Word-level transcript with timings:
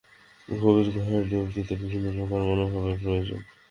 গভীর 0.49 0.87
গুহায় 0.93 1.25
ডুব 1.29 1.45
দিতে 1.55 1.73
ভিন্ন 1.81 2.05
প্রকারের 2.17 2.47
মনোভাবের 2.49 2.97
প্রয়োজন। 3.03 3.39